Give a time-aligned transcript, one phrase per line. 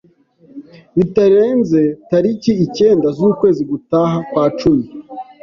[0.97, 4.85] bitarenze tariki icyenda z'ukwezi gutaha kwa cumi.